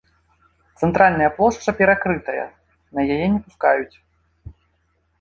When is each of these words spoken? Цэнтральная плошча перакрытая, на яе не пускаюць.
Цэнтральная 0.79 1.27
плошча 1.35 1.71
перакрытая, 1.83 2.49
на 2.97 3.01
яе 3.13 3.23
не 3.33 3.39
пускаюць. 3.47 3.95